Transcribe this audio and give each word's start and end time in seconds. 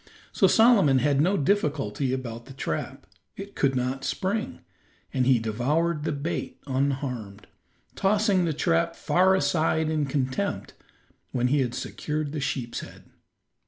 So 0.31 0.47
Solomon 0.47 0.97
had 0.97 1.21
no 1.21 1.37
difficulty 1.37 2.11
about 2.11 2.45
the 2.45 2.53
trap; 2.55 3.05
it 3.35 3.53
could 3.53 3.75
not 3.75 4.03
spring, 4.03 4.61
and 5.13 5.27
he 5.27 5.37
devoured 5.37 6.05
the 6.05 6.11
bait 6.11 6.59
unharmed, 6.65 7.45
tossing 7.93 8.45
the 8.45 8.51
trap 8.53 8.95
far 8.95 9.35
aside 9.35 9.91
in 9.91 10.07
contempt 10.07 10.73
when 11.31 11.49
he 11.49 11.59
had 11.59 11.75
secured 11.75 12.31
the 12.31 12.41
sheep's 12.41 12.79
head. 12.79 13.11